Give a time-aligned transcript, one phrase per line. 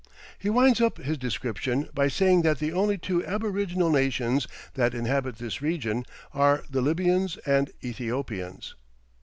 [0.39, 5.37] He winds up his description by saying that the only two aboriginal nations that inhabit
[5.37, 8.73] this region are the Lybians and Ethiopians.